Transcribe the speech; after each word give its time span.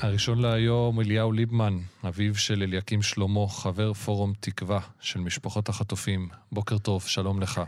הראשון 0.00 0.38
להיום, 0.38 1.00
אליהו 1.00 1.32
ליבמן, 1.32 1.74
אביו 2.08 2.34
של 2.34 2.62
אליקים 2.62 3.02
שלמה, 3.02 3.46
חבר 3.48 3.92
פורום 3.92 4.32
תקווה 4.40 4.80
של 5.00 5.20
משפחות 5.20 5.68
החטופים. 5.68 6.28
בוקר 6.52 6.78
טוב, 6.78 7.02
שלום 7.02 7.40
לך. 7.40 7.60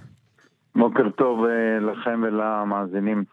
בוקר 0.76 1.10
טוב 1.16 1.44
אה, 1.44 1.92
לכם 1.92 2.22
ולמאזינים. 2.22 3.24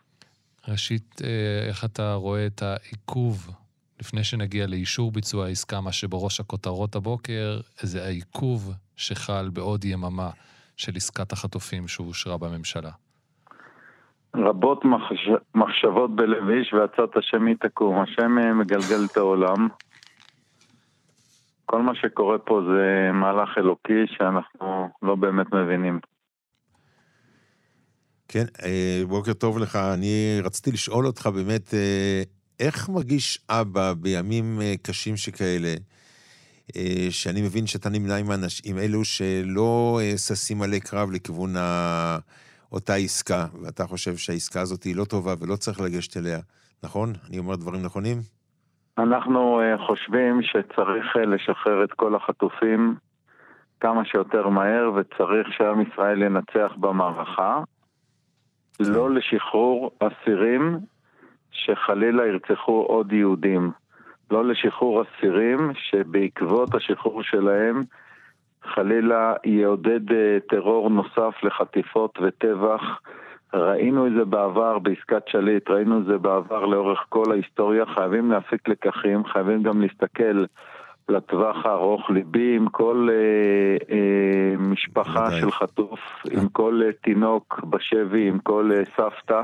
ראשית, 0.67 1.21
אה, 1.23 1.67
איך 1.67 1.85
אתה 1.85 2.13
רואה 2.13 2.45
את 2.45 2.61
העיכוב, 2.61 3.51
לפני 3.99 4.23
שנגיע 4.23 4.67
לאישור 4.67 5.11
ביצוע 5.11 5.45
העסקה, 5.45 5.81
מה 5.81 5.91
שבראש 5.91 6.39
הכותרות 6.39 6.95
הבוקר, 6.95 7.59
זה 7.81 8.03
העיכוב 8.03 8.73
שחל 8.95 9.49
בעוד 9.53 9.85
יממה 9.85 10.29
של 10.77 10.95
עסקת 10.95 11.31
החטופים 11.31 11.87
שאושרה 11.87 12.37
בממשלה. 12.37 12.91
רבות 14.37 14.85
מחש... 14.85 15.29
מחשבות 15.55 16.15
בלב 16.15 16.49
איש 16.49 16.73
ועצת 16.73 17.17
השם 17.17 17.47
היא 17.47 17.55
תקום. 17.59 17.99
השם 17.99 18.37
אה, 18.37 18.53
מגלגל 18.53 19.05
את 19.11 19.17
העולם. 19.17 19.67
כל 21.65 21.81
מה 21.81 21.95
שקורה 21.95 22.37
פה 22.37 22.61
זה 22.67 23.11
מהלך 23.13 23.49
אלוקי 23.57 24.03
שאנחנו 24.07 24.89
לא 25.01 25.15
באמת 25.15 25.53
מבינים. 25.53 25.99
כן, 28.27 28.45
אה, 28.63 29.01
בוקר 29.07 29.33
טוב 29.33 29.57
לך. 29.57 29.75
אני 29.75 30.39
רציתי 30.43 30.71
לשאול 30.71 31.05
אותך 31.05 31.27
באמת, 31.27 31.73
אה, 31.73 32.23
איך 32.59 32.89
מרגיש 32.89 33.39
אבא 33.49 33.93
בימים 33.93 34.59
קשים 34.81 35.17
שכאלה, 35.17 35.73
שאני 37.09 37.41
מבין 37.41 37.67
שאתה 37.67 37.89
נמנה 37.89 38.15
עם, 38.15 38.31
אנש, 38.31 38.61
עם 38.65 38.77
אלו 38.77 39.05
שלא 39.05 39.99
ששים 40.17 40.61
עלי 40.61 40.79
קרב 40.79 41.11
לכיוון 41.11 41.55
ה... 41.57 42.17
אותה 42.71 42.93
עסקה, 42.93 43.45
ואתה 43.63 43.83
חושב 43.87 44.15
שהעסקה 44.15 44.61
הזאת 44.61 44.83
היא 44.83 44.95
לא 44.95 45.05
טובה 45.05 45.33
ולא 45.39 45.55
צריך 45.55 45.81
לגשת 45.81 46.17
אליה, 46.17 46.39
נכון? 46.83 47.13
אני 47.29 47.39
אומר 47.39 47.55
דברים 47.55 47.81
נכונים? 47.85 48.17
אנחנו 48.97 49.61
אה, 49.61 49.85
חושבים 49.87 50.41
שצריך 50.41 51.17
אה, 51.17 51.25
לשחרר 51.25 51.83
את 51.83 51.91
כל 51.91 52.15
החטופים 52.15 52.95
כמה 53.79 54.05
שיותר 54.05 54.49
מהר, 54.49 54.91
וצריך 54.95 55.47
שעם 55.57 55.81
ישראל 55.81 56.21
ינצח 56.21 56.71
במערכה. 56.77 57.61
כן. 58.77 58.83
לא 58.83 59.09
לשחרור 59.09 59.91
אסירים 59.99 60.79
שחלילה 61.51 62.25
ירצחו 62.25 62.85
עוד 62.87 63.13
יהודים. 63.13 63.71
לא 64.31 64.45
לשחרור 64.45 65.03
אסירים 65.03 65.71
שבעקבות 65.75 66.75
השחרור 66.75 67.23
שלהם 67.23 67.81
חלילה 68.73 69.33
יעודד 69.43 70.11
אה, 70.11 70.37
טרור 70.49 70.89
נוסף 70.89 71.43
לחטיפות 71.43 72.19
וטבח. 72.21 72.81
ראינו 73.53 74.07
את 74.07 74.11
זה 74.17 74.25
בעבר 74.25 74.79
בעסקת 74.79 75.27
שליט, 75.27 75.69
ראינו 75.69 75.99
את 75.99 76.05
זה 76.05 76.17
בעבר 76.17 76.65
לאורך 76.65 77.05
כל 77.09 77.31
ההיסטוריה, 77.31 77.85
חייבים 77.85 78.31
להפיק 78.31 78.67
לקחים, 78.67 79.25
חייבים 79.25 79.63
גם 79.63 79.81
להסתכל 79.81 80.45
לטווח 81.09 81.65
הארוך. 81.65 82.09
ליבי 82.09 82.55
עם 82.55 82.69
כל 82.69 83.09
אה, 83.11 83.95
אה, 83.95 84.57
משפחה 84.57 85.31
של 85.31 85.51
חטוף, 85.51 85.99
עם 86.31 86.49
כל 86.49 86.81
אה, 86.85 86.91
תינוק 86.91 87.63
בשבי, 87.69 88.27
עם 88.27 88.39
כל 88.39 88.71
אה, 88.73 88.83
סבתא. 88.97 89.41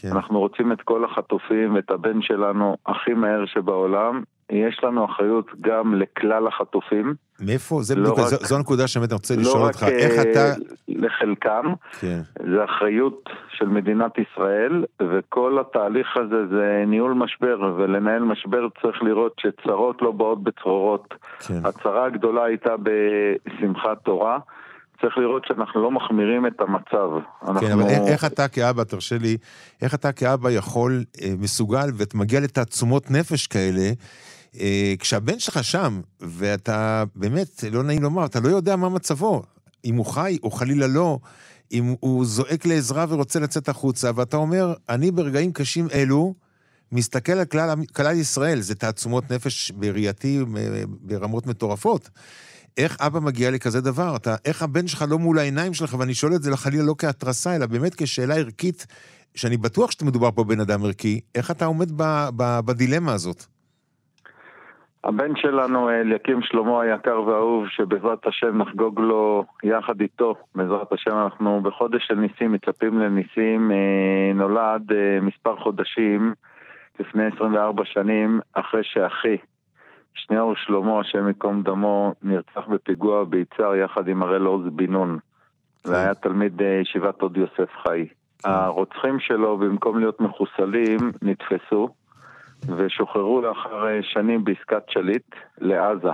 כן. 0.00 0.08
אנחנו 0.12 0.38
רוצים 0.40 0.72
את 0.72 0.82
כל 0.82 1.04
החטופים 1.04 1.74
ואת 1.74 1.90
הבן 1.90 2.22
שלנו 2.22 2.76
הכי 2.86 3.14
מהר 3.14 3.46
שבעולם. 3.46 4.22
יש 4.50 4.80
לנו 4.82 5.04
אחריות 5.04 5.46
גם 5.60 5.94
לכלל 5.94 6.46
החטופים. 6.46 7.14
מאיפה? 7.40 7.82
זה 7.82 7.94
לא 7.94 8.02
בדיוק, 8.02 8.18
רק, 8.18 8.46
זו 8.46 8.56
הנקודה 8.56 8.88
שבאמת 8.88 9.08
אני 9.10 9.14
רוצה 9.14 9.34
לא 9.34 9.40
לשאול 9.40 9.62
אותך, 9.62 9.82
איך 9.82 10.12
אה, 10.12 10.22
אתה... 10.22 10.54
לחלקם, 10.88 11.72
כן. 12.00 12.20
זה 12.36 12.64
אחריות 12.64 13.28
של 13.50 13.66
מדינת 13.66 14.12
ישראל, 14.18 14.84
וכל 15.02 15.58
התהליך 15.60 16.16
הזה 16.16 16.46
זה 16.46 16.84
ניהול 16.86 17.12
משבר, 17.12 17.74
ולנהל 17.76 18.22
משבר 18.22 18.66
צריך 18.82 19.02
לראות 19.02 19.32
שצרות 19.40 20.02
לא 20.02 20.10
באות 20.10 20.42
בצרורות. 20.42 21.14
כן. 21.46 21.60
הצרה 21.64 22.06
הגדולה 22.06 22.44
הייתה 22.44 22.74
בשמחת 22.82 23.98
תורה. 24.04 24.38
צריך 25.00 25.18
לראות 25.18 25.44
שאנחנו 25.48 25.82
לא 25.82 25.90
מחמירים 25.90 26.46
את 26.46 26.60
המצב. 26.60 27.08
אנחנו... 27.42 27.60
כן, 27.60 27.72
אבל 27.72 27.82
איך 28.08 28.24
אתה 28.24 28.48
כאבא, 28.48 28.84
תרשה 28.84 29.16
לי, 29.18 29.36
איך 29.82 29.94
אתה 29.94 30.12
כאבא 30.12 30.50
יכול, 30.50 31.04
אה, 31.22 31.32
מסוגל, 31.38 31.88
ואתה 31.94 32.16
מגיע 32.18 32.40
לתעצומות 32.40 33.10
נפש 33.10 33.46
כאלה, 33.46 33.90
כשהבן 34.98 35.38
שלך 35.38 35.64
שם, 35.64 36.00
ואתה 36.20 37.04
באמת, 37.14 37.64
לא 37.72 37.82
נעים 37.82 38.02
לומר, 38.02 38.26
אתה 38.26 38.40
לא 38.40 38.48
יודע 38.48 38.76
מה 38.76 38.88
מצבו, 38.88 39.42
אם 39.84 39.96
הוא 39.96 40.06
חי 40.06 40.38
או 40.42 40.50
חלילה 40.50 40.86
לא, 40.86 41.18
אם 41.72 41.94
הוא 42.00 42.26
זועק 42.26 42.66
לעזרה 42.66 43.06
ורוצה 43.08 43.40
לצאת 43.40 43.68
החוצה, 43.68 44.10
ואתה 44.14 44.36
אומר, 44.36 44.74
אני 44.88 45.10
ברגעים 45.10 45.52
קשים 45.52 45.88
אלו, 45.92 46.34
מסתכל 46.92 47.32
על 47.32 47.44
כלל, 47.44 47.74
כלל 47.92 48.16
ישראל, 48.16 48.60
זה 48.60 48.74
תעצומות 48.74 49.32
נפש 49.32 49.70
בראייתי 49.70 50.40
ברמות 51.00 51.46
מטורפות. 51.46 52.10
איך 52.76 52.96
אבא 53.00 53.20
מגיע 53.20 53.50
לכזה 53.50 53.80
דבר? 53.80 54.16
אתה, 54.16 54.36
איך 54.44 54.62
הבן 54.62 54.86
שלך 54.86 55.04
לא 55.08 55.18
מול 55.18 55.38
העיניים 55.38 55.74
שלך, 55.74 55.96
ואני 55.98 56.14
שואל 56.14 56.34
את 56.34 56.42
זה 56.42 56.56
חלילה 56.56 56.84
לא 56.84 56.94
כהתרסה, 56.98 57.56
אלא 57.56 57.66
באמת 57.66 57.94
כשאלה 57.94 58.34
ערכית, 58.34 58.86
שאני 59.34 59.56
בטוח 59.56 59.90
שאתה 59.90 60.04
מדובר 60.04 60.30
פה 60.34 60.44
בן 60.44 60.60
אדם 60.60 60.84
ערכי, 60.84 61.20
איך 61.34 61.50
אתה 61.50 61.64
עומד 61.64 61.92
ב, 61.96 62.28
ב, 62.36 62.60
בדילמה 62.60 63.12
הזאת? 63.12 63.46
הבן 65.06 65.36
שלנו, 65.36 65.90
אליקים 65.90 66.42
שלמה 66.42 66.82
היקר 66.82 67.22
והאהוב, 67.22 67.68
שבעזרת 67.68 68.26
השם 68.26 68.58
נחגוג 68.58 69.00
לו 69.00 69.44
יחד 69.62 70.00
איתו, 70.00 70.34
בעזרת 70.54 70.92
השם 70.92 71.16
אנחנו 71.24 71.60
בחודש 71.62 72.06
של 72.06 72.14
ניסים, 72.14 72.52
מצפים 72.52 72.98
לניסים, 72.98 73.72
אה, 73.72 74.32
נולד 74.34 74.92
אה, 74.92 75.18
מספר 75.20 75.56
חודשים 75.56 76.34
לפני 77.00 77.26
24 77.34 77.84
שנים, 77.84 78.40
אחרי 78.54 78.80
שאחי, 78.84 79.36
שניאור 80.14 80.54
שלמה, 80.56 81.00
השם 81.00 81.28
ייקום 81.28 81.62
דמו, 81.62 82.12
נרצח 82.22 82.68
בפיגוע 82.68 83.24
ביצהר 83.24 83.74
יחד 83.76 84.08
עם 84.08 84.22
הראל 84.22 84.42
עוז 84.42 84.66
בן 84.72 84.92
נון, 84.92 85.18
כן. 85.84 85.90
והיה 85.90 86.14
תלמיד 86.14 86.62
אה, 86.62 86.80
ישיבת 86.82 87.22
עוד 87.22 87.36
יוסף 87.36 87.70
חי. 87.82 88.06
כן. 88.42 88.50
הרוצחים 88.50 89.20
שלו, 89.20 89.58
במקום 89.58 89.98
להיות 89.98 90.20
מחוסלים, 90.20 90.98
נתפסו. 91.22 91.88
ושוחררו 92.76 93.40
לאחר 93.40 93.88
אה, 93.88 93.98
שנים 94.02 94.44
בעסקת 94.44 94.82
שליט 94.88 95.34
לעזה. 95.58 96.12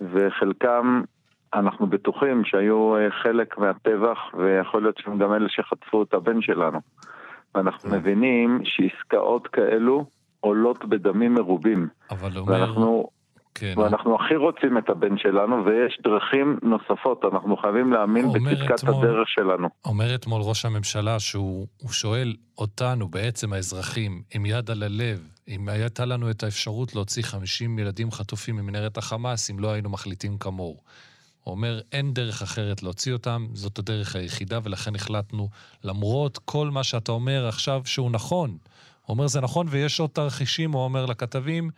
וחלקם, 0.00 1.02
אנחנו 1.54 1.86
בטוחים 1.86 2.44
שהיו 2.44 2.96
אה, 2.96 3.10
חלק 3.10 3.58
מהטבח, 3.58 4.18
ויכול 4.34 4.82
להיות 4.82 4.98
שהם 4.98 5.18
גם 5.18 5.32
אלה 5.32 5.48
שחטפו 5.48 6.02
את 6.02 6.14
הבן 6.14 6.42
שלנו. 6.42 6.78
ואנחנו 7.54 7.90
כן. 7.90 7.96
מבינים 7.96 8.60
שעסקאות 8.64 9.46
כאלו 9.46 10.04
עולות 10.40 10.84
בדמים 10.84 11.34
מרובים. 11.34 11.88
אבל 12.10 12.38
אומר... 12.38 12.52
ואנחנו 12.52 13.08
כן. 13.54 13.74
ואנחנו 13.76 14.14
הכי 14.14 14.36
רוצים 14.36 14.78
את 14.78 14.90
הבן 14.90 15.18
שלנו, 15.18 15.64
ויש 15.64 15.98
דרכים 16.04 16.58
נוספות, 16.62 17.24
אנחנו 17.32 17.56
חייבים 17.56 17.92
להאמין 17.92 18.32
בצדקת 18.32 18.88
הדרך 18.88 19.28
שלנו. 19.28 19.68
אומר 19.84 20.14
אתמול 20.14 20.42
ראש 20.42 20.64
הממשלה 20.64 21.20
שהוא 21.20 21.66
שואל 21.90 22.34
אותנו, 22.58 23.08
בעצם 23.08 23.52
האזרחים, 23.52 24.22
עם 24.34 24.46
יד 24.46 24.70
על 24.70 24.82
הלב, 24.82 25.28
אם 25.48 25.68
הייתה 25.68 26.04
לנו 26.04 26.30
את 26.30 26.42
האפשרות 26.42 26.94
להוציא 26.94 27.22
50 27.22 27.78
ילדים 27.78 28.10
חטופים 28.10 28.56
ממנהרת 28.56 28.98
החמאס, 28.98 29.50
אם 29.50 29.58
לא 29.58 29.72
היינו 29.72 29.90
מחליטים 29.90 30.38
כמוהו. 30.38 30.76
הוא 31.44 31.54
אומר, 31.54 31.80
אין 31.92 32.12
דרך 32.12 32.42
אחרת 32.42 32.82
להוציא 32.82 33.12
אותם, 33.12 33.46
זאת 33.52 33.78
הדרך 33.78 34.16
היחידה, 34.16 34.58
ולכן 34.62 34.94
החלטנו, 34.94 35.48
למרות 35.84 36.38
כל 36.38 36.70
מה 36.70 36.84
שאתה 36.84 37.12
אומר 37.12 37.48
עכשיו 37.48 37.82
שהוא 37.84 38.10
נכון, 38.10 38.50
הוא 38.50 39.14
אומר, 39.14 39.26
זה 39.26 39.40
נכון, 39.40 39.66
ויש 39.70 40.00
עוד 40.00 40.10
תרחישים, 40.10 40.72
הוא 40.72 40.84
אומר 40.84 41.06
לכתבים, 41.06 41.70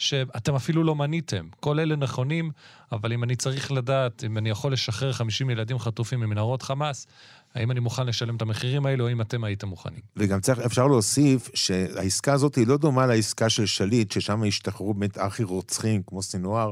שאתם 0.00 0.54
אפילו 0.54 0.84
לא 0.84 0.94
מניתם. 0.94 1.46
כל 1.60 1.80
אלה 1.80 1.96
נכונים, 1.96 2.50
אבל 2.92 3.12
אם 3.12 3.24
אני 3.24 3.36
צריך 3.36 3.72
לדעת, 3.72 4.24
אם 4.24 4.38
אני 4.38 4.50
יכול 4.50 4.72
לשחרר 4.72 5.12
50 5.12 5.50
ילדים 5.50 5.78
חטופים 5.78 6.20
ממנהרות 6.20 6.62
חמאס, 6.62 7.06
האם 7.54 7.70
אני 7.70 7.80
מוכן 7.80 8.06
לשלם 8.06 8.36
את 8.36 8.42
המחירים 8.42 8.86
האלו, 8.86 9.04
או 9.04 9.12
אם 9.12 9.20
אתם 9.20 9.44
הייתם 9.44 9.68
מוכנים. 9.68 10.00
וגם 10.16 10.40
צריך, 10.40 10.58
אפשר 10.58 10.86
להוסיף 10.86 11.50
שהעסקה 11.54 12.32
הזאת 12.32 12.54
היא 12.54 12.66
לא 12.66 12.76
דומה 12.76 13.06
לעסקה 13.06 13.48
של 13.48 13.66
שליט, 13.66 14.12
ששם 14.12 14.42
השתחררו 14.42 14.94
באמת 14.94 15.18
ארכי 15.18 15.42
רוצחים, 15.42 16.02
כמו 16.06 16.22
סינואר, 16.22 16.70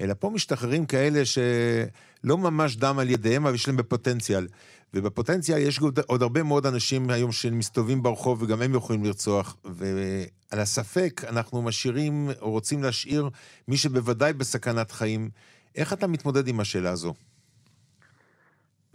אלא 0.00 0.14
פה 0.18 0.30
משתחררים 0.30 0.86
כאלה 0.86 1.22
שלא 1.24 2.38
ממש 2.38 2.76
דם 2.76 2.98
על 2.98 3.10
ידיהם, 3.10 3.46
אבל 3.46 3.54
יש 3.54 3.68
להם 3.68 3.76
בפוטנציאל. 3.76 4.46
ובפוטנציאל 4.94 5.58
יש 5.58 5.80
עוד 6.06 6.22
הרבה 6.22 6.42
מאוד 6.42 6.66
אנשים 6.66 7.10
היום 7.10 7.32
שמסתובבים 7.32 8.02
ברחוב 8.02 8.42
וגם 8.42 8.62
הם 8.62 8.74
יכולים 8.74 9.04
לרצוח. 9.04 9.56
ועל 9.64 10.60
הספק 10.60 11.20
אנחנו 11.32 11.62
משאירים, 11.62 12.28
או 12.42 12.50
רוצים 12.50 12.82
להשאיר, 12.82 13.28
מי 13.68 13.76
שבוודאי 13.76 14.32
בסכנת 14.32 14.90
חיים. 14.90 15.28
איך 15.76 15.92
אתה 15.92 16.06
מתמודד 16.06 16.48
עם 16.48 16.60
השאלה 16.60 16.90
הזו? 16.90 17.14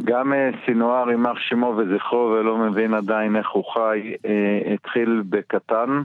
גם 0.04 0.34
אה, 0.34 0.50
סינואר, 0.66 1.10
יימח 1.10 1.40
שמו 1.40 1.78
וזכרו 1.78 2.36
ולא 2.40 2.58
מבין 2.58 2.94
עדיין 2.94 3.36
איך 3.36 3.50
הוא 3.50 3.64
חי, 3.74 4.14
אה, 4.26 4.74
התחיל 4.74 5.24
בקטן. 5.30 6.04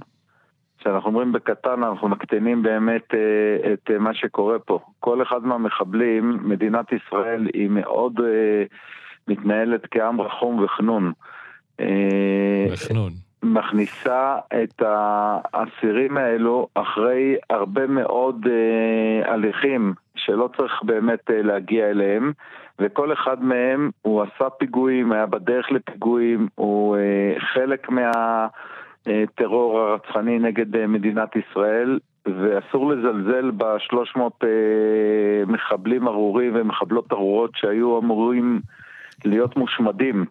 כשאנחנו 0.79 1.11
אומרים 1.11 1.33
בקטן, 1.33 1.83
אנחנו 1.85 2.09
מקטינים 2.09 2.63
באמת 2.63 3.15
אה, 3.15 3.73
את 3.73 3.91
מה 4.01 4.15
שקורה 4.15 4.59
פה. 4.59 4.79
כל 5.01 5.23
אחד 5.23 5.45
מהמחבלים, 5.45 6.39
מדינת 6.43 6.87
ישראל 6.93 7.49
היא 7.55 7.71
מאוד 7.71 8.21
מתנהלת 9.29 9.87
כעם 9.91 10.21
רחום 10.21 10.65
וחנון. 10.65 11.13
וחנון. 12.73 13.13
מכניסה 13.43 14.37
את 14.63 14.83
האסירים 14.83 16.17
האלו 16.17 16.69
אחרי 16.75 17.37
הרבה 17.51 17.87
מאוד 17.87 18.47
אה, 18.51 19.33
הליכים 19.33 19.95
שלא 20.17 20.49
צריך 20.57 20.83
באמת 20.83 21.31
אה, 21.31 21.43
להגיע 21.43 21.91
אליהם 21.91 22.33
וכל 22.79 23.13
אחד 23.13 23.43
מהם 23.43 23.91
הוא 24.03 24.23
עשה 24.23 24.51
פיגועים, 24.51 25.13
היה 25.13 25.27
בדרך 25.27 25.73
לפיגועים, 25.73 26.49
הוא 26.55 26.97
אה, 26.97 27.35
חלק 27.39 27.89
מהטרור 27.89 29.81
הרצחני 29.81 30.39
נגד 30.39 30.77
אה, 30.77 30.87
מדינת 30.87 31.37
ישראל 31.37 31.99
ואסור 32.27 32.91
לזלזל 32.91 33.51
בשלוש 33.51 34.17
מאות 34.17 34.45
אה, 34.45 35.47
מחבלים 35.47 36.09
ארורים 36.09 36.53
ומחבלות 36.55 37.13
ארורות 37.13 37.51
שהיו 37.55 37.99
אמורים 37.99 38.61
להיות 39.27 39.57
מושמדים 39.57 40.25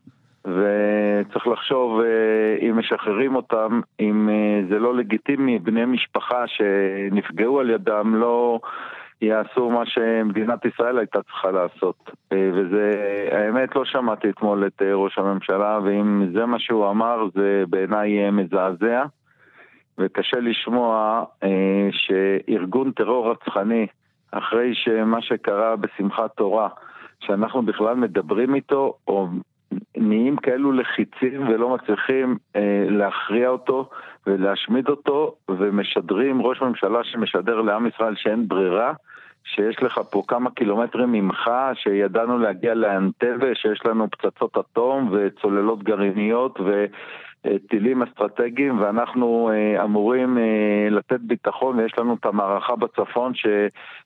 וצריך 0.46 1.48
לחשוב 1.48 2.00
אה, 2.00 2.68
אם 2.70 2.80
משחררים 2.80 3.36
אותם, 3.36 3.82
אם 4.00 4.30
אה, 4.30 4.62
זה 4.70 4.80
לא 4.80 4.96
לגיטימי, 4.96 5.60
בני 5.60 5.86
משפחה 5.86 6.44
שנפגעו 6.48 7.60
על 7.60 7.70
ידם 7.70 8.16
לא 8.16 8.60
יעשו 9.22 9.70
מה 9.70 9.86
שמדינת 9.86 10.66
ישראל 10.66 10.98
הייתה 10.98 11.22
צריכה 11.22 11.52
לעשות. 11.52 12.12
אה, 12.32 12.50
וזה, 12.54 12.92
האמת, 13.32 13.76
לא 13.76 13.86
שמעתי 13.86 14.30
אתמול 14.30 14.68
את 14.68 14.82
ראש 14.94 15.18
הממשלה, 15.18 15.80
ואם 15.84 16.26
זה 16.34 16.46
מה 16.46 16.60
שהוא 16.60 16.90
אמר, 16.90 17.28
זה 17.36 17.64
בעיניי 17.70 18.32
מזעזע. 18.32 19.04
וקשה 19.98 20.40
לשמוע 20.40 21.24
שארגון 21.92 22.92
טרור 22.92 23.32
רצחני, 23.32 23.88
אחרי 24.32 24.76
שמה 24.76 25.22
שקרה 25.22 25.76
בשמחת 25.76 26.32
תורה, 26.38 26.70
שאנחנו 27.20 27.62
בכלל 27.62 27.96
מדברים 27.96 28.56
איתו, 28.56 28.94
או 29.08 29.28
נהיים 29.98 30.38
כאלו 30.38 30.72
לחיצים 30.72 31.48
ולא 31.48 31.76
מצליחים 31.76 32.38
אה, 32.56 32.86
להכריע 32.90 33.50
אותו 33.50 33.90
ולהשמיד 34.28 34.90
אותו, 34.90 35.36
ומשדרים, 35.50 36.42
ראש 36.42 36.62
ממשלה 36.62 37.04
שמשדר 37.04 37.62
לעם 37.62 37.88
ישראל 37.88 38.16
שאין 38.16 38.48
ברירה, 38.48 38.94
שיש 39.44 39.84
לך 39.84 40.00
פה 40.12 40.24
כמה 40.28 40.50
קילומטרים 40.52 41.12
ממך, 41.12 41.50
שידענו 41.74 42.38
להגיע 42.38 42.74
לאנטבה, 42.74 43.56
שיש 43.56 43.86
לנו 43.86 44.08
פצצות 44.12 44.58
אטום 44.58 45.10
וצוללות 45.12 45.84
גרעיניות 45.84 46.60
ו... 46.60 46.86
טילים 47.70 48.04
אסטרטגיים 48.04 48.82
ואנחנו 48.82 49.50
אה, 49.54 49.84
אמורים 49.84 50.38
אה, 50.38 50.44
לתת 50.92 51.20
ביטחון 51.20 51.80
ויש 51.80 51.94
לנו 51.98 52.14
את 52.14 52.26
המערכה 52.26 52.74
בצפון 52.76 53.34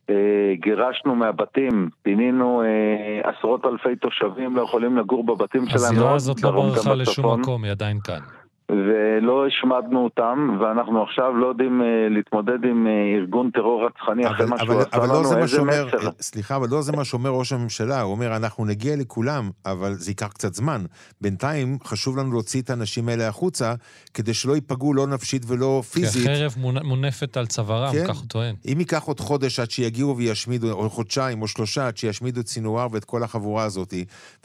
שגירשנו 0.09 1.15
מהבתים, 1.15 1.89
פינינו 2.01 2.61
אה, 2.61 3.29
עשרות 3.29 3.65
אלפי 3.65 3.95
תושבים 3.95 4.55
לא 4.55 4.61
יכולים 4.61 4.97
לגור 4.97 5.23
בבתים 5.23 5.65
שלהם. 5.65 5.91
הזירה 5.91 6.15
הזאת 6.15 6.43
לא 6.43 6.51
ברחה 6.51 6.93
לשום 6.93 7.39
מקום, 7.39 7.63
היא 7.63 7.71
עדיין 7.71 7.99
כאן. 8.03 8.38
ולא 8.69 9.45
השמדנו 9.47 10.03
אותם, 10.03 10.57
ואנחנו 10.61 11.03
עכשיו 11.03 11.33
לא 11.33 11.47
יודעים 11.47 11.81
uh, 11.81 12.13
להתמודד 12.13 12.65
עם 12.69 12.87
uh, 12.87 13.19
ארגון 13.19 13.51
טרור 13.51 13.85
רצחני 13.85 14.27
אחרי 14.27 14.45
מה 14.45 14.57
שהוא 14.57 14.81
עשה 14.81 14.97
לא 14.97 15.03
לנו, 15.03 15.37
איזה 15.37 15.47
שאומר, 15.47 15.85
מסר. 15.87 16.09
סליחה, 16.21 16.55
אבל 16.55 16.67
לא 16.69 16.81
זה 16.81 16.91
מה 16.91 17.05
שאומר 17.05 17.29
ראש 17.29 17.53
הממשלה, 17.53 18.01
הוא 18.01 18.11
אומר, 18.11 18.35
אנחנו 18.35 18.65
נגיע 18.65 18.95
לכולם, 18.95 19.49
אבל 19.65 19.93
זה 19.93 20.11
ייקח 20.11 20.27
קצת 20.27 20.53
זמן. 20.53 20.81
בינתיים 21.21 21.77
חשוב 21.83 22.17
לנו 22.17 22.31
להוציא 22.31 22.61
את 22.61 22.69
האנשים 22.69 23.09
האלה 23.09 23.27
החוצה, 23.27 23.73
כדי 24.13 24.33
שלא 24.33 24.55
ייפגעו 24.55 24.93
לא 24.93 25.07
נפשית 25.07 25.43
ולא 25.47 25.83
פיזית. 25.91 26.23
כי 26.23 26.31
החרב 26.31 26.55
מונפת 26.83 27.37
על 27.37 27.45
צווארם, 27.45 27.93
כן? 27.93 28.07
כך 28.07 28.17
הוא 28.17 28.27
טוען. 28.27 28.55
אם 28.65 28.79
ייקח 28.79 29.03
עוד 29.03 29.19
חודש 29.19 29.59
עד 29.59 29.71
שיגיעו 29.71 30.17
וישמידו, 30.17 30.71
או 30.71 30.89
חודשיים 30.89 31.41
או 31.41 31.47
שלושה 31.47 31.87
עד 31.87 31.97
שישמידו 31.97 32.41
את 32.41 32.47
סינואר 32.47 32.87
ואת 32.91 33.05
כל 33.05 33.23
החבורה 33.23 33.63
הזאת, 33.63 33.93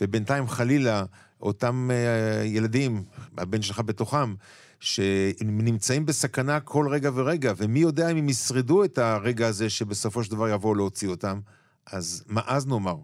ובינתיים 0.01 0.49
חלילה 0.49 1.03
אותם 1.45 1.91
אה, 1.93 2.45
ילדים, 2.45 3.05
הבן 3.39 3.63
שלך 3.63 3.81
בתוכם, 3.81 4.35
שנמצאים 4.81 6.07
בסכנה 6.07 6.61
כל 6.61 6.89
רגע 6.89 7.11
ורגע, 7.15 7.53
ומי 7.57 7.81
יודע 7.81 8.11
אם 8.11 8.17
הם 8.17 8.29
ישרדו 8.29 8.85
את 8.85 8.99
הרגע 8.99 9.47
הזה 9.47 9.71
שבסופו 9.71 10.25
של 10.25 10.31
דבר 10.31 10.49
יבואו 10.49 10.75
להוציא 10.75 11.09
אותם, 11.09 11.41
אז 11.87 12.25
מה 12.27 12.41
אז 12.47 12.67
נאמר? 12.67 12.97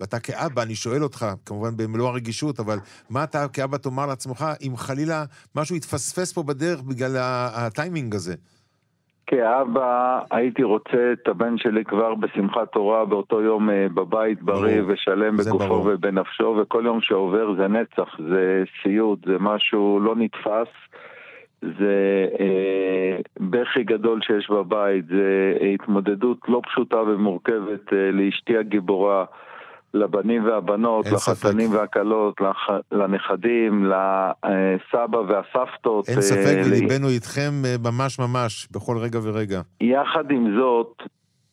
ואתה 0.00 0.20
כאבא, 0.20 0.62
אני 0.62 0.74
שואל 0.74 1.02
אותך, 1.02 1.26
כמובן 1.46 1.76
במלוא 1.76 2.08
הרגישות, 2.08 2.60
אבל 2.60 2.78
מה 3.10 3.24
אתה 3.24 3.48
כאבא 3.48 3.76
תאמר 3.76 4.06
לעצמך 4.06 4.46
אם 4.66 4.76
חלילה 4.76 5.24
משהו 5.54 5.76
יתפספס 5.76 6.32
פה 6.32 6.42
בדרך 6.42 6.80
בגלל 6.80 7.16
הטיימינג 7.52 8.14
הזה? 8.14 8.34
כאבא 9.26 10.20
הייתי 10.30 10.62
רוצה 10.62 11.12
את 11.12 11.28
הבן 11.28 11.58
שלי 11.58 11.84
כבר 11.84 12.14
בשמחת 12.14 12.72
תורה 12.72 13.04
באותו 13.04 13.42
יום 13.42 13.70
אה, 13.70 13.86
בבית 13.94 14.42
בריא 14.42 14.82
ושלם 14.86 15.36
בגופו 15.36 15.58
ברור. 15.58 15.86
ובנפשו 15.86 16.56
וכל 16.62 16.82
יום 16.86 17.00
שעובר 17.00 17.54
זה 17.56 17.68
נצח, 17.68 18.18
זה 18.18 18.64
סיוט, 18.82 19.26
זה 19.26 19.36
משהו 19.40 20.00
לא 20.02 20.16
נתפס, 20.16 20.68
זה 21.62 22.26
אה, 22.40 23.16
בכי 23.40 23.84
גדול 23.84 24.20
שיש 24.22 24.50
בבית, 24.50 25.06
זה 25.06 25.56
התמודדות 25.74 26.38
לא 26.48 26.60
פשוטה 26.64 27.02
ומורכבת 27.02 27.92
אה, 27.92 28.10
לאשתי 28.12 28.56
הגיבורה 28.56 29.24
לבנים 29.94 30.44
והבנות, 30.44 31.06
לחתנים 31.06 31.68
ספק. 31.68 31.78
והכלות, 31.78 32.40
לח... 32.40 32.68
לנכדים, 32.92 33.84
לסבא 33.84 35.18
והסבתות. 35.18 36.08
אין 36.08 36.20
ספק, 36.20 36.56
אה, 36.56 36.62
וליבנו 36.66 37.08
לי... 37.08 37.14
איתכם 37.14 37.50
אה, 37.64 37.74
ממש 37.84 38.18
ממש, 38.18 38.68
בכל 38.72 38.96
רגע 38.98 39.18
ורגע. 39.22 39.60
יחד 39.80 40.30
עם 40.30 40.56
זאת, 40.58 41.02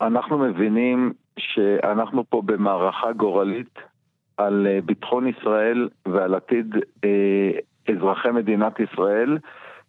אנחנו 0.01 0.37
מבינים 0.37 1.13
שאנחנו 1.39 2.23
פה 2.29 2.41
במערכה 2.45 3.11
גורלית 3.11 3.79
על 4.37 4.67
אה, 4.69 4.79
ביטחון 4.85 5.27
ישראל 5.27 5.89
ועל 6.05 6.35
עתיד 6.35 6.75
אה, 7.03 7.51
אזרחי 7.95 8.29
מדינת 8.31 8.79
ישראל, 8.79 9.37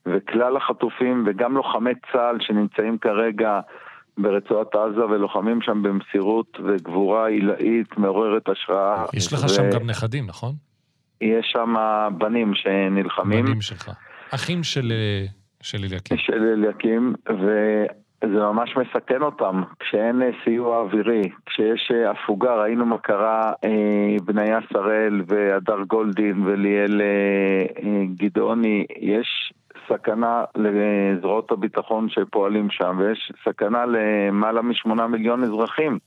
וכלל 0.07 0.57
החטופים 0.57 1.25
וגם 1.27 1.57
לוחמי 1.57 1.91
צה"ל 2.13 2.37
שנמצאים 2.41 2.99
כרגע 2.99 3.61
ברצועת 4.19 4.75
עזה 4.75 5.05
ולוחמים 5.05 5.63
שם 5.63 5.83
במסירות 5.83 6.59
וגבורה 6.65 7.29
עילאית 7.29 7.99
מעוררת 7.99 8.49
השראה. 8.49 9.05
יש 9.15 9.33
לך 9.33 9.45
ו... 9.45 9.49
שם 9.49 9.71
גם 9.73 9.87
נכדים, 9.87 10.27
נכון? 10.27 10.53
יש 11.21 11.47
שם 11.53 11.75
בנים 12.19 12.55
שנלחמים. 12.55 13.45
בנים 13.45 13.61
שלך. 13.61 13.91
אחים 14.31 14.63
של, 14.63 14.93
של 15.63 15.79
אליקים. 15.79 16.17
של 16.17 16.43
אליקים, 16.53 17.15
וזה 17.29 18.39
ממש 18.39 18.71
מסכן 18.77 19.23
אותם. 19.23 19.63
כשאין 19.81 20.23
סיוע 20.45 20.79
אווירי, 20.79 21.23
כשיש 21.47 21.91
הפוגה, 22.11 22.55
ראינו 22.55 22.87
מה 22.87 22.99
קרה, 22.99 23.53
אה, 23.65 24.17
בניה 24.25 24.59
שראל 24.73 25.23
והדר 25.27 25.83
גולדין 25.89 26.43
וליאל 26.47 27.01
אה, 27.01 27.83
אה, 27.83 28.05
גדעוני, 28.17 28.87
יש 29.01 29.53
סכנה 29.93 30.45
לזרועות 30.57 31.51
הביטחון 31.51 32.09
שפועלים 32.09 32.71
שם, 32.71 32.97
ויש 32.99 33.33
סכנה 33.45 33.85
למעלה 33.87 34.63
משמונה 34.63 35.07
מיליון 35.07 35.45
אזרחים. 35.45 35.99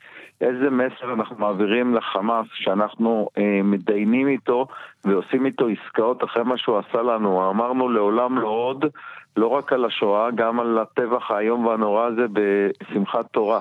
איזה 0.42 0.70
מסר 0.70 1.14
אנחנו 1.14 1.36
מעבירים 1.40 1.96
לחמאס 1.96 2.48
שאנחנו 2.54 3.30
אה, 3.38 3.62
מתדיינים 3.64 4.28
איתו 4.28 4.68
ועושים 5.06 5.46
איתו 5.46 5.68
עסקאות 5.68 6.24
אחרי 6.24 6.44
מה 6.44 6.58
שהוא 6.58 6.78
עשה 6.78 7.02
לנו. 7.02 7.50
אמרנו 7.50 7.90
לעולם 7.90 8.38
לא 8.38 8.48
עוד, 8.48 8.86
לא 9.38 9.48
רק 9.48 9.74
על 9.74 9.86
השואה, 9.86 10.32
גם 10.32 10.60
על 10.60 10.78
הטבח 10.78 11.32
האיום 11.32 11.66
והנורא 11.66 12.06
הזה 12.06 12.26
בשמחת 12.34 13.26
תורה. 13.32 13.60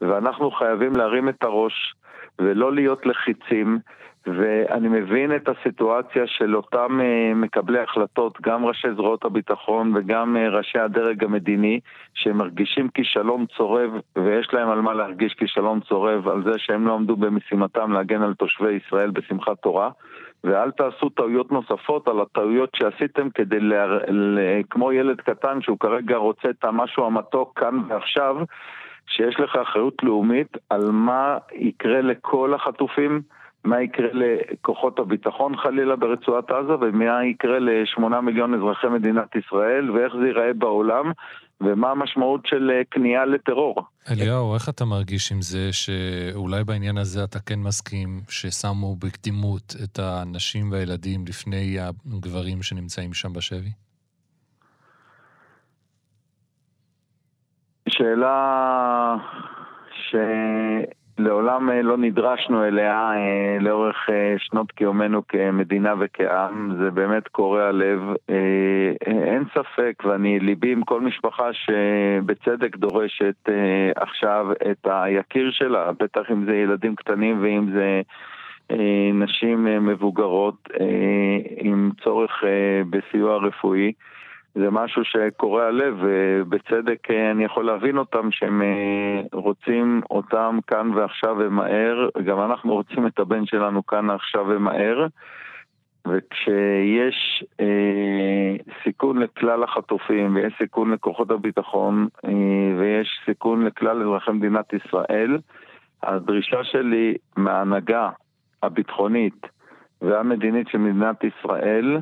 ואנחנו 0.00 0.50
חייבים 0.50 0.96
להרים 0.96 1.28
את 1.28 1.42
הראש 1.42 1.94
ולא 2.38 2.72
להיות 2.74 3.06
לחיצים 3.06 3.78
ואני 4.26 4.88
מבין 4.88 5.36
את 5.36 5.48
הסיטואציה 5.48 6.26
של 6.26 6.56
אותם 6.56 7.00
uh, 7.00 7.34
מקבלי 7.34 7.78
החלטות, 7.78 8.38
גם 8.40 8.64
ראשי 8.64 8.88
זרועות 8.96 9.24
הביטחון 9.24 9.92
וגם 9.96 10.36
uh, 10.36 10.56
ראשי 10.56 10.78
הדרג 10.78 11.24
המדיני, 11.24 11.80
שמרגישים 12.14 12.88
כישלון 12.88 13.46
צורב, 13.56 13.90
ויש 14.16 14.48
להם 14.52 14.68
על 14.68 14.80
מה 14.80 14.94
להרגיש 14.94 15.34
כישלון 15.34 15.80
צורב, 15.80 16.28
על 16.28 16.42
זה 16.42 16.58
שהם 16.58 16.86
לא 16.86 16.94
עמדו 16.94 17.16
במשימתם 17.16 17.92
להגן 17.92 18.22
על 18.22 18.34
תושבי 18.34 18.72
ישראל 18.72 19.10
בשמחת 19.10 19.58
תורה. 19.62 19.90
ואל 20.44 20.70
תעשו 20.70 21.08
טעויות 21.08 21.52
נוספות 21.52 22.08
על 22.08 22.20
הטעויות 22.20 22.70
שעשיתם 22.76 23.30
כדי, 23.30 23.60
לה, 23.60 23.98
כמו 24.70 24.92
ילד 24.92 25.20
קטן 25.20 25.62
שהוא 25.62 25.78
כרגע 25.78 26.16
רוצה 26.16 26.50
את 26.50 26.64
המשהו 26.64 27.06
המתוק 27.06 27.58
כאן 27.58 27.78
ועכשיו, 27.88 28.36
שיש 29.06 29.40
לך 29.40 29.56
אחריות 29.56 30.02
לאומית 30.02 30.56
על 30.70 30.90
מה 30.90 31.38
יקרה 31.54 32.00
לכל 32.00 32.54
החטופים. 32.54 33.22
מה 33.66 33.82
יקרה 33.82 34.08
לכוחות 34.12 34.98
הביטחון 34.98 35.56
חלילה 35.56 35.96
ברצועת 35.96 36.50
עזה 36.50 36.72
ומה 36.80 37.24
יקרה 37.24 37.58
לשמונה 37.58 38.20
מיליון 38.20 38.54
אזרחי 38.54 38.86
מדינת 38.86 39.36
ישראל 39.36 39.90
ואיך 39.90 40.12
זה 40.20 40.26
ייראה 40.26 40.52
בעולם 40.52 41.12
ומה 41.60 41.90
המשמעות 41.90 42.46
של 42.46 42.70
אה, 42.70 42.82
כניעה 42.90 43.24
לטרור. 43.24 43.76
אליהו, 44.10 44.54
איך 44.54 44.68
אתה 44.68 44.84
מרגיש 44.84 45.32
עם 45.32 45.42
זה 45.42 45.72
שאולי 45.72 46.64
בעניין 46.64 46.98
הזה 46.98 47.24
אתה 47.24 47.38
כן 47.38 47.58
מסכים 47.58 48.20
ששמו 48.28 48.96
בקדימות 48.96 49.74
את 49.84 49.98
הנשים 49.98 50.72
והילדים 50.72 51.24
לפני 51.28 51.76
הגברים 51.80 52.62
שנמצאים 52.62 53.12
שם 53.14 53.32
בשבי? 53.32 53.70
שאלה 57.88 59.16
ש... 59.92 60.16
לעולם 61.18 61.70
אה, 61.70 61.82
לא 61.82 61.96
נדרשנו 61.96 62.64
אליה 62.64 63.10
אה, 63.12 63.58
לאורך 63.60 64.10
אה, 64.10 64.34
שנות 64.38 64.72
קיומנו 64.72 65.22
כמדינה 65.28 65.94
וכעם, 66.00 66.76
זה 66.78 66.90
באמת 66.90 67.28
קורע 67.28 67.72
לב. 67.72 68.00
אין 69.06 69.44
ספק, 69.54 70.02
ואני 70.04 70.40
ליבי 70.40 70.72
עם 70.72 70.82
כל 70.84 71.00
משפחה 71.00 71.48
שבצדק 71.52 72.76
דורשת 72.76 73.48
עכשיו 73.96 74.46
את 74.70 74.86
היקיר 74.90 75.50
שלה, 75.50 75.92
בטח 76.00 76.30
אם 76.32 76.44
זה 76.44 76.56
ילדים 76.56 76.96
קטנים 76.96 77.38
ואם 77.42 77.66
זה 77.72 78.00
נשים 79.14 79.64
מבוגרות 79.86 80.68
עם 81.56 81.90
צורך 82.04 82.44
בסיוע 82.90 83.36
רפואי. 83.36 83.92
זה 84.58 84.70
משהו 84.70 85.04
שקורע 85.04 85.70
לב, 85.70 85.94
ובצדק 86.00 87.10
אה, 87.10 87.30
אני 87.30 87.44
יכול 87.44 87.66
להבין 87.66 87.98
אותם 87.98 88.30
שהם 88.30 88.62
אה, 88.62 89.20
רוצים 89.32 90.00
אותם 90.10 90.58
כאן 90.66 90.90
ועכשיו 90.94 91.36
ומהר, 91.38 92.08
גם 92.24 92.40
אנחנו 92.40 92.74
רוצים 92.74 93.06
את 93.06 93.18
הבן 93.18 93.46
שלנו 93.46 93.86
כאן 93.86 94.10
עכשיו 94.10 94.44
ומהר, 94.48 95.06
וכשיש 96.06 97.44
אה, 97.60 98.56
סיכון 98.82 99.18
לכלל 99.18 99.62
החטופים, 99.62 100.36
ויש 100.36 100.54
סיכון 100.58 100.90
לכוחות 100.92 101.30
הביטחון, 101.30 102.08
אה, 102.24 102.30
ויש 102.78 103.20
סיכון 103.24 103.66
לכלל 103.66 104.02
אזרחי 104.02 104.30
מדינת 104.30 104.72
ישראל, 104.72 105.38
הדרישה 106.02 106.64
שלי 106.64 107.14
מההנהגה 107.36 108.10
הביטחונית 108.62 109.46
והמדינית 110.02 110.68
של 110.68 110.78
מדינת 110.78 111.24
ישראל, 111.24 111.98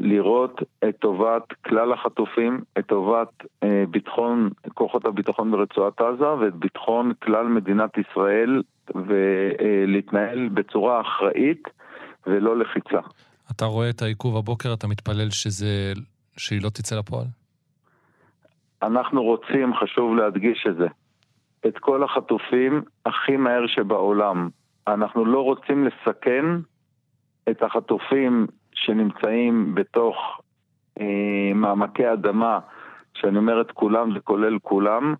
לראות 0.00 0.62
את 0.88 0.96
טובת 0.98 1.42
כלל 1.66 1.92
החטופים, 1.92 2.60
את 2.78 2.86
טובת 2.86 3.28
אה, 3.62 3.84
ביטחון, 3.90 4.50
כוחות 4.74 5.04
הביטחון 5.04 5.50
ברצועת 5.50 6.00
עזה 6.00 6.28
ואת 6.28 6.54
ביטחון 6.54 7.12
כלל 7.22 7.46
מדינת 7.46 7.90
ישראל 7.98 8.62
ולהתנהל 8.94 10.48
בצורה 10.48 11.00
אחראית 11.00 11.68
ולא 12.26 12.58
לחיצה. 12.58 13.00
אתה 13.50 13.64
רואה 13.64 13.90
את 13.90 14.02
העיכוב 14.02 14.36
הבוקר, 14.36 14.72
אתה 14.74 14.86
מתפלל 14.86 15.30
שזה, 15.30 15.92
שהיא 16.36 16.62
לא 16.62 16.68
תצא 16.68 16.98
לפועל? 16.98 17.26
אנחנו 18.82 19.22
רוצים, 19.22 19.74
חשוב 19.74 20.16
להדגיש 20.16 20.66
את 20.70 20.76
זה, 20.76 20.86
את 21.66 21.78
כל 21.78 22.04
החטופים 22.04 22.82
הכי 23.06 23.36
מהר 23.36 23.66
שבעולם. 23.66 24.48
אנחנו 24.86 25.24
לא 25.24 25.40
רוצים 25.40 25.86
לסכן 25.86 26.44
את 27.50 27.62
החטופים 27.62 28.46
שנמצאים 28.80 29.74
בתוך 29.74 30.40
אה, 31.00 31.54
מעמקי 31.54 32.12
אדמה, 32.12 32.58
שאני 33.14 33.38
אומר 33.38 33.60
את 33.60 33.70
כולם, 33.70 34.14
זה 34.14 34.20
כולל 34.20 34.58
כולם, 34.62 35.14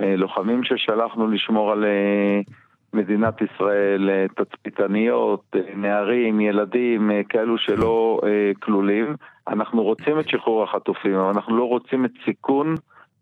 אה, 0.00 0.16
לוחמים 0.16 0.64
ששלחנו 0.64 1.26
לשמור 1.26 1.72
על 1.72 1.84
אה, 1.84 2.40
מדינת 2.92 3.34
ישראל, 3.42 4.10
אה, 4.10 4.26
תצפיתניות, 4.36 5.42
אה, 5.54 5.60
נערים, 5.74 6.40
ילדים, 6.40 7.10
אה, 7.10 7.20
כאלו 7.28 7.58
שלא 7.58 8.20
אה, 8.24 8.52
כלולים. 8.60 9.16
אנחנו 9.48 9.82
רוצים 9.82 10.20
את 10.20 10.28
שחרור 10.28 10.62
החטופים, 10.64 11.14
אבל 11.14 11.28
אנחנו 11.28 11.56
לא 11.56 11.64
רוצים 11.64 12.04
את 12.04 12.10
סיכון 12.24 12.74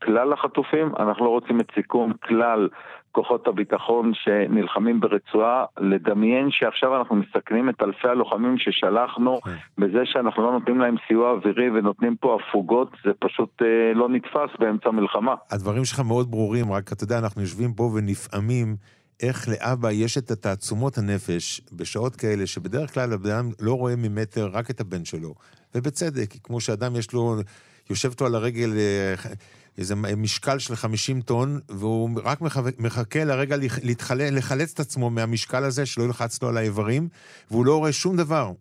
כלל 0.03 0.33
החטופים, 0.33 0.93
אנחנו 0.99 1.25
לא 1.25 1.31
רוצים 1.31 1.61
את 1.61 1.67
סיכון 1.75 2.13
כלל 2.13 2.69
כוחות 3.17 3.47
הביטחון 3.47 4.13
שנלחמים 4.15 5.01
ברצועה, 5.01 5.65
לדמיין 5.79 6.49
שעכשיו 6.51 6.97
אנחנו 6.97 7.17
מסכנים 7.17 7.69
את 7.69 7.83
אלפי 7.83 8.09
הלוחמים 8.09 8.59
ששלחנו 8.59 9.41
כן. 9.41 9.51
בזה 9.79 10.03
שאנחנו 10.05 10.43
לא 10.43 10.53
נותנים 10.53 10.81
להם 10.81 10.95
סיוע 11.09 11.31
אווירי 11.31 11.71
ונותנים 11.71 12.17
פה 12.17 12.39
הפוגות, 12.41 12.91
זה 13.05 13.11
פשוט 13.19 13.63
אה, 13.63 13.95
לא 13.95 14.09
נתפס 14.09 14.51
באמצע 14.59 14.91
מלחמה. 14.91 15.35
הדברים 15.51 15.85
שלך 15.85 16.01
מאוד 16.01 16.31
ברורים, 16.31 16.73
רק 16.73 16.93
אתה 16.93 17.05
יודע, 17.05 17.19
אנחנו 17.19 17.43
יושבים 17.43 17.73
פה 17.73 17.83
ונפעמים. 17.83 18.77
איך 19.23 19.49
לאבא 19.49 19.91
יש 19.91 20.19
את 20.19 20.33
תעצומות 20.33 20.99
הנפש 20.99 21.61
בשעות 21.73 22.17
כאלה, 22.17 22.47
שבדרך 22.47 22.95
כלל 22.95 23.13
הבן 23.13 23.47
לא 23.61 23.75
רואה 23.75 23.95
ממטר 23.97 24.49
רק 24.53 24.71
את 24.71 24.81
הבן 24.81 25.05
שלו. 25.05 25.35
ובצדק, 25.75 26.31
כמו 26.43 26.61
שאדם 26.61 26.97
יש 26.97 27.13
לו, 27.13 27.35
יושב 27.91 28.09
אותו 28.09 28.27
על 28.27 28.35
הרגל 28.35 28.71
אה, 28.77 29.15
איזה 29.79 29.95
משקל 29.95 30.59
של 30.59 30.77
50 30.77 31.21
טון, 31.21 31.61
והוא 31.69 32.11
רק 32.25 32.41
מחכה 32.79 33.25
לרגע 33.25 33.57
לחלץ 34.31 34.73
את 34.73 34.81
עצמו 34.81 35.11
מהמשקל 35.11 35.65
הזה, 35.65 35.87
שלא 35.87 36.05
ילחץ 36.05 36.43
לו 36.43 36.49
על 36.49 36.57
האיברים, 36.57 37.09
והוא 37.51 37.67
לא 37.67 37.77
רואה 37.77 37.93
שום 37.93 38.17
דבר. 38.17 38.53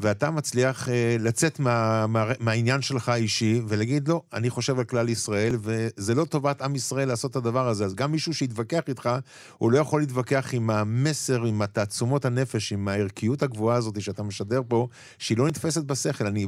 ואתה 0.00 0.30
מצליח 0.30 0.88
אה, 0.88 1.16
לצאת 1.20 1.58
מה, 1.58 2.06
מה, 2.06 2.32
מהעניין 2.40 2.82
שלך 2.82 3.08
האישי 3.08 3.62
ולהגיד, 3.68 4.08
לא, 4.08 4.22
אני 4.32 4.50
חושב 4.50 4.78
על 4.78 4.84
כלל 4.84 5.08
ישראל, 5.08 5.56
וזה 5.60 6.14
לא 6.14 6.24
טובת 6.24 6.62
עם 6.62 6.74
ישראל 6.74 7.08
לעשות 7.08 7.30
את 7.30 7.36
הדבר 7.36 7.68
הזה. 7.68 7.84
אז 7.84 7.94
גם 7.94 8.12
מישהו 8.12 8.34
שיתווכח 8.34 8.80
איתך, 8.88 9.10
הוא 9.58 9.72
לא 9.72 9.78
יכול 9.78 10.00
להתווכח 10.00 10.50
עם 10.52 10.70
המסר, 10.70 11.44
עם 11.44 11.62
התעצומות 11.62 12.24
הנפש, 12.24 12.72
עם 12.72 12.88
הערכיות 12.88 13.42
הגבוהה 13.42 13.76
הזאת 13.76 14.02
שאתה 14.02 14.22
משדר 14.22 14.62
פה, 14.68 14.88
שהיא 15.18 15.38
לא 15.38 15.46
נתפסת 15.46 15.84
בשכל. 15.84 16.26
אני 16.26 16.46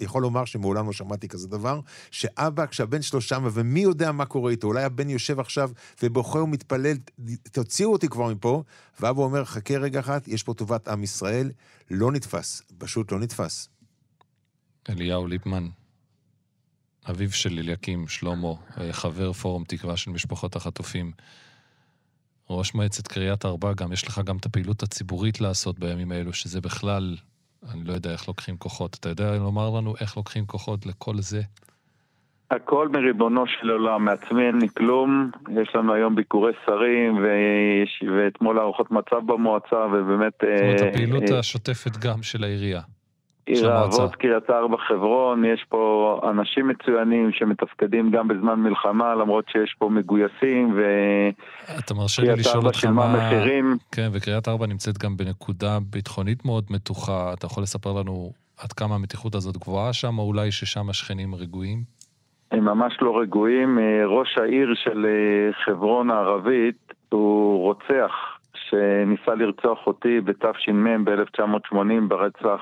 יכול 0.00 0.22
לומר 0.22 0.44
שמעולם 0.44 0.86
לא 0.86 0.92
שמעתי 0.92 1.28
כזה 1.28 1.48
דבר, 1.48 1.80
שאבא, 2.10 2.66
כשהבן 2.66 3.02
שלו 3.02 3.20
שם, 3.20 3.48
ומי 3.52 3.80
יודע 3.80 4.12
מה 4.12 4.24
קורה 4.24 4.50
איתו, 4.50 4.66
אולי 4.66 4.84
הבן 4.84 5.08
יושב 5.08 5.40
עכשיו 5.40 5.70
ובוכה 6.02 6.38
ומתפלל, 6.38 6.96
תוציאו 7.52 7.92
אותי 7.92 8.08
כבר 8.08 8.28
מפה, 8.28 8.62
ואבא 9.00 9.22
אומר, 9.22 9.44
חכה 9.44 9.76
רגע 9.76 10.00
אחת, 10.00 10.28
יש 10.28 10.42
פה 10.42 10.54
טובת 10.54 10.88
עם 10.88 11.02
ישראל, 11.02 11.50
לא 11.90 12.12
נתפס, 12.12 12.62
פשוט 12.78 13.12
לא 13.12 13.18
נתפס. 13.18 13.68
אליהו 14.88 15.26
ליפמן, 15.26 15.68
אביו 17.10 17.32
של 17.32 17.58
אליקים, 17.58 18.08
שלמה, 18.08 18.48
אה, 18.78 18.92
חבר 18.92 19.32
פורום 19.32 19.64
תקווה 19.64 19.96
של 19.96 20.10
משפחות 20.10 20.56
החטופים, 20.56 21.12
ראש 22.50 22.74
מועצת 22.74 23.08
קריית 23.08 23.44
ארבע, 23.44 23.72
גם 23.72 23.92
יש 23.92 24.08
לך 24.08 24.20
גם 24.24 24.36
את 24.36 24.46
הפעילות 24.46 24.82
הציבורית 24.82 25.40
לעשות 25.40 25.78
בימים 25.78 26.12
האלו, 26.12 26.32
שזה 26.32 26.60
בכלל, 26.60 27.16
אני 27.68 27.84
לא 27.84 27.92
יודע 27.92 28.12
איך 28.12 28.28
לוקחים 28.28 28.56
כוחות. 28.56 28.96
אתה 29.00 29.08
יודע 29.08 29.36
לומר 29.36 29.70
לנו 29.70 29.94
איך 30.00 30.16
לוקחים 30.16 30.46
כוחות 30.46 30.86
לכל 30.86 31.20
זה? 31.20 31.42
הכל 32.50 32.88
מריבונו 32.88 33.44
של 33.46 33.70
עולם, 33.70 34.04
מעצמי 34.04 34.46
אין 34.46 34.58
לי 34.58 34.68
כלום, 34.68 35.30
יש 35.62 35.74
לנו 35.74 35.94
היום 35.94 36.14
ביקורי 36.14 36.52
שרים 36.66 37.16
ויש, 37.16 38.02
ואתמול 38.16 38.58
ארוחות 38.58 38.90
מצב 38.90 39.26
במועצה 39.26 39.76
ובאמת... 39.92 40.32
זאת 40.40 40.62
אומרת, 40.62 40.82
אה, 40.82 40.88
הפעילות 40.88 41.22
אה, 41.32 41.38
השוטפת 41.38 41.96
גם 41.96 42.22
של 42.22 42.44
העירייה. 42.44 42.80
עיר 43.46 43.72
האבות, 43.72 44.16
קריית 44.16 44.50
ארבע, 44.50 44.76
חברון, 44.88 45.44
יש 45.44 45.64
פה 45.68 46.20
אנשים 46.30 46.68
מצוינים 46.68 47.30
שמתפקדים 47.32 48.10
גם 48.10 48.28
בזמן 48.28 48.54
מלחמה, 48.60 49.14
למרות 49.14 49.44
שיש 49.52 49.74
פה 49.78 49.88
מגויסים, 49.88 50.72
ו... 50.76 50.82
אתה 51.78 51.94
מרשה 51.94 52.22
לי 52.22 52.32
לשאול 52.32 52.66
אותך 52.66 52.84
מה... 52.84 53.16
מחירים. 53.16 53.76
כן, 53.92 54.08
וקריית 54.12 54.48
ארבע 54.48 54.66
נמצאת 54.66 54.98
גם 54.98 55.16
בנקודה 55.16 55.78
ביטחונית 55.90 56.44
מאוד 56.44 56.64
מתוחה. 56.70 57.32
אתה 57.32 57.46
יכול 57.46 57.62
לספר 57.62 57.92
לנו 57.92 58.32
עד 58.58 58.72
כמה 58.72 58.94
המתיחות 58.94 59.34
הזאת 59.34 59.56
גבוהה 59.56 59.92
שם, 59.92 60.18
או 60.18 60.24
אולי 60.24 60.52
ששם 60.52 60.90
השכנים 60.90 61.34
רגועים? 61.34 61.99
הם 62.50 62.64
ממש 62.64 62.98
לא 63.02 63.20
רגועים. 63.20 63.78
אה, 63.78 64.06
ראש 64.06 64.38
העיר 64.38 64.74
של 64.74 65.06
אה, 65.06 65.52
חברון 65.64 66.10
הערבית 66.10 66.92
הוא 67.08 67.62
רוצח 67.62 68.12
שניסה 68.54 69.34
לרצוח 69.34 69.86
אותי 69.86 70.20
בתש"מ 70.20 71.04
ב-1980 71.04 71.76
ברצח 72.08 72.60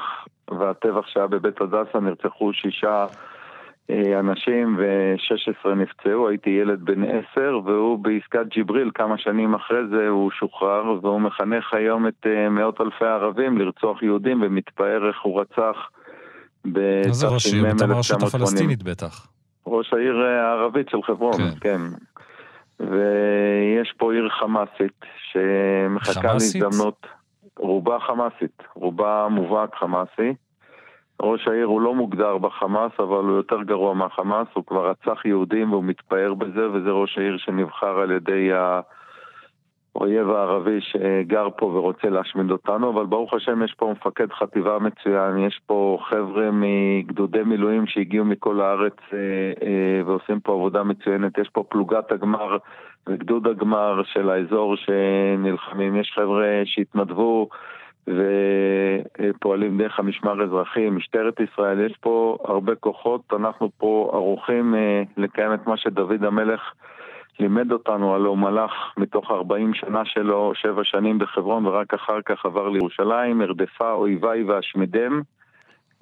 והטבח 0.51 1.07
שהיה 1.07 1.27
בבית 1.27 1.61
הדסה, 1.61 2.01
נרצחו 2.01 2.53
שישה 2.53 3.07
אה, 3.91 4.21
אנשים 4.21 4.77
ו-16 4.79 5.69
נפצעו, 5.69 6.29
הייתי 6.29 6.51
ילד 6.51 6.85
בן 6.85 7.03
עשר 7.05 7.61
והוא 7.65 7.99
בעסקת 7.99 8.47
ג'יבריל 8.49 8.91
כמה 8.95 9.19
שנים 9.19 9.55
אחרי 9.55 9.87
זה 9.91 10.09
הוא 10.09 10.31
שוחרר 10.31 10.99
והוא 11.03 11.21
מחנך 11.21 11.75
היום 11.75 12.09
את 12.09 12.27
מאות 12.51 12.81
אלפי 12.81 13.05
הערבים 13.05 13.59
לרצוח 13.59 14.03
יהודים 14.03 14.43
ומתפאר 14.43 15.09
איך 15.09 15.17
הוא 15.23 15.41
רצח 15.41 15.77
בתש"מ 16.65 16.79
1980. 17.07 17.07
מה 17.07 17.13
זה 17.13 17.27
ראש 17.27 17.47
עיר? 17.47 17.77
אתה 17.77 17.87
מהרשות 17.87 18.23
הפלסטינית 18.23 18.83
בטח. 18.83 19.38
ראש 19.71 19.93
העיר 19.93 20.17
הערבית 20.17 20.89
של 20.89 21.03
חברון, 21.03 21.33
כן. 21.33 21.61
כן. 21.61 21.81
ויש 22.81 23.95
פה 23.97 24.13
עיר 24.13 24.29
חמאסית 24.29 25.05
שמחכה 25.33 26.33
להזדמנות, 26.33 27.07
רובה 27.59 27.99
חמאסית, 28.01 28.63
רובה 28.75 29.27
מובהק 29.31 29.75
חמאסי. 29.75 30.35
ראש 31.23 31.49
העיר 31.49 31.67
הוא 31.67 31.81
לא 31.81 31.95
מוגדר 31.95 32.39
בחמאס, 32.39 32.93
אבל 32.99 33.25
הוא 33.25 33.37
יותר 33.37 33.63
גרוע 33.63 33.95
מהחמאס, 33.95 34.47
הוא 34.55 34.65
כבר 34.65 34.91
רצח 34.91 35.25
יהודים 35.25 35.73
והוא 35.73 35.85
מתפאר 35.85 36.35
בזה, 36.35 36.71
וזה 36.71 36.91
ראש 36.91 37.19
העיר 37.19 37.37
שנבחר 37.39 37.99
על 37.99 38.11
ידי 38.11 38.53
ה... 38.53 38.81
האויב 39.97 40.31
הערבי 40.31 40.81
שגר 40.81 41.49
פה 41.57 41.67
ורוצה 41.67 42.09
להשמיד 42.09 42.51
אותנו, 42.51 42.91
אבל 42.91 43.07
ברוך 43.07 43.35
השם 43.35 43.63
יש 43.63 43.75
פה 43.75 43.93
מפקד 43.93 44.33
חטיבה 44.33 44.79
מצוין, 44.79 45.39
יש 45.39 45.61
פה 45.67 45.99
חבר'ה 46.09 46.51
מגדודי 46.53 47.43
מילואים 47.43 47.87
שהגיעו 47.87 48.25
מכל 48.25 48.61
הארץ 48.61 48.97
אה, 49.13 49.19
אה, 49.67 50.03
ועושים 50.07 50.41
פה 50.41 50.53
עבודה 50.53 50.83
מצוינת, 50.83 51.39
יש 51.39 51.49
פה 51.49 51.65
פלוגת 51.69 52.13
הגמר 52.13 52.57
וגדוד 53.09 53.47
הגמר 53.47 54.03
של 54.05 54.31
האזור 54.31 54.77
שנלחמים, 54.77 55.97
יש 55.97 56.13
חבר'ה 56.15 56.63
שהתנדבו 56.65 57.49
ופועלים 58.09 59.79
דרך 59.79 59.99
המשמר 59.99 60.41
האזרחי, 60.41 60.91
משטרת 60.91 61.41
ישראל, 61.41 61.87
יש 61.87 61.97
פה 62.01 62.37
הרבה 62.45 62.75
כוחות, 62.75 63.21
אנחנו 63.33 63.71
פה 63.79 64.11
ערוכים 64.13 64.75
אה, 64.75 65.03
לקיים 65.17 65.55
את 65.55 65.67
מה 65.67 65.77
שדוד 65.77 66.25
המלך 66.25 66.61
לימד 67.41 67.73
אותנו, 67.73 68.15
הלוא 68.15 68.29
הוא 68.29 68.39
מלך 68.39 68.73
מתוך 68.97 69.31
40 69.31 69.75
שנה 69.75 70.05
שלו, 70.05 70.53
שבע 70.55 70.85
שנים 70.85 71.19
בחברון, 71.19 71.67
ורק 71.67 71.95
אחר 71.95 72.23
כך 72.25 72.47
עבר 72.47 72.69
לירושלים, 72.69 73.41
הרדפה 73.41 73.93
אויביי 73.93 74.43
ואשמידם, 74.43 75.21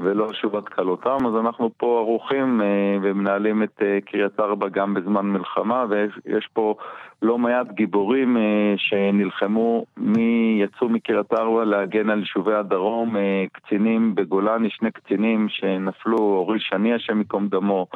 ולא 0.00 0.32
שובת 0.32 0.68
כלותם. 0.68 1.26
אז 1.26 1.34
אנחנו 1.40 1.70
פה 1.76 1.98
ערוכים 1.98 2.60
אה, 2.62 2.98
ומנהלים 3.02 3.62
את 3.62 3.82
אה, 3.82 3.98
קריית 4.06 4.40
ארבע 4.40 4.68
גם 4.68 4.94
בזמן 4.94 5.26
מלחמה, 5.26 5.84
ויש 5.90 6.48
פה 6.52 6.74
לא 7.22 7.38
מעט 7.38 7.72
גיבורים 7.72 8.36
אה, 8.36 8.74
שנלחמו, 8.76 9.84
מי 9.96 10.62
יצאו 10.64 10.88
מקריית 10.88 11.32
ארבע 11.32 11.64
להגן 11.64 12.10
על 12.10 12.18
יישובי 12.18 12.54
הדרום, 12.54 13.16
אה, 13.16 13.44
קצינים 13.52 14.14
בגולני, 14.14 14.70
שני 14.70 14.90
קצינים 14.90 15.48
שנפלו, 15.48 16.18
אורי 16.18 16.60
שני 16.60 16.94
השם 16.94 17.18
ייקום 17.18 17.48
דמו. 17.48 17.86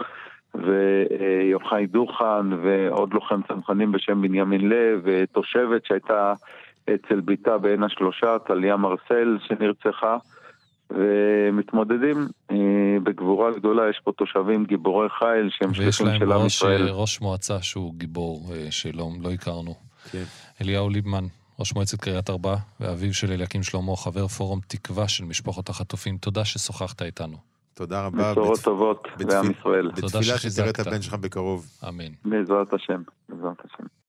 ויוחאי 0.54 1.86
דוכן 1.86 2.52
ועוד 2.62 3.14
לוחם 3.14 3.40
צנחנים 3.48 3.92
בשם 3.92 4.22
בנימין 4.22 4.68
לב 4.68 5.00
ותושבת 5.04 5.86
שהייתה 5.86 6.34
אצל 6.94 7.20
ביתה 7.20 7.58
בעין 7.58 7.82
השלושה, 7.82 8.38
טליה 8.38 8.76
מרסל 8.76 9.38
שנרצחה 9.48 10.16
ומתמודדים 10.90 12.28
אה, 12.50 12.56
בגבורה 13.02 13.50
גדולה, 13.50 13.90
יש 13.90 14.00
פה 14.04 14.12
תושבים 14.12 14.64
גיבורי 14.64 15.08
חיל 15.08 15.50
שהם 15.50 15.74
שליחים 15.74 16.18
של 16.18 16.32
עם 16.32 16.46
ישראל. 16.46 16.72
ויש 16.72 16.90
להם 16.90 17.00
ראש 17.00 17.20
מועצה 17.20 17.62
שהוא 17.62 17.94
גיבור 17.94 18.52
אה, 18.54 18.66
שלא 18.70 19.08
לא 19.22 19.30
הכרנו. 19.30 19.74
כן. 20.10 20.22
אליהו 20.62 20.88
ליבמן, 20.88 21.24
ראש 21.58 21.74
מועצת 21.74 22.00
קריית 22.00 22.30
ארבע, 22.30 22.56
ואביו 22.80 23.14
של 23.14 23.32
אליקים 23.32 23.62
שלמה, 23.62 23.96
חבר 23.96 24.28
פורום 24.28 24.60
תקווה 24.66 25.08
של 25.08 25.24
משפחות 25.24 25.68
החטופים. 25.68 26.16
תודה 26.18 26.44
ששוחחת 26.44 27.02
איתנו. 27.02 27.49
תודה 27.80 28.06
רבה. 28.06 28.32
בשורות 28.32 28.58
בת... 28.58 28.64
טובות 28.64 29.08
לעם 29.20 29.50
ישראל. 29.50 29.90
בתפילה 29.90 30.38
שתראה 30.38 30.70
את 30.70 30.78
הבן 30.78 31.02
שלך 31.02 31.14
בקרוב. 31.14 31.66
אמן. 31.88 32.12
בעזרת 32.24 32.72
השם. 32.72 33.02
בעזרת 33.28 33.56
השם. 33.64 33.84